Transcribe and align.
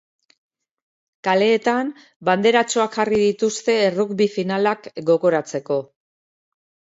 Kaleetan 1.27 1.91
banderatxoak 2.29 2.97
jarri 3.01 3.19
dituzte 3.25 3.77
errugbi 3.91 4.29
finalak 4.37 4.91
gogoratzeko. 5.11 5.79